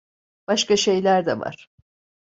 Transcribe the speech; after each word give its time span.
Başka 0.47 0.77
şeyler 0.77 1.25
de 1.25 1.39
var. 1.39 1.69